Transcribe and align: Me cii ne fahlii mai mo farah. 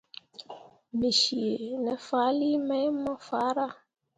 Me 0.97 1.09
cii 1.19 1.69
ne 1.83 1.93
fahlii 2.05 2.63
mai 2.67 2.85
mo 3.01 3.13
farah. 3.27 3.73